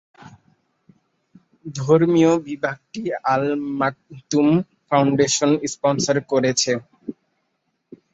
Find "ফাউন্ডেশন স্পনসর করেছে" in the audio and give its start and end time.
4.87-6.71